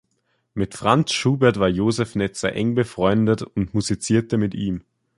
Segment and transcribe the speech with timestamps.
[0.55, 4.81] Mit Franz Schubert war Josef Netzer eng befreundet und musizierte mit ihm.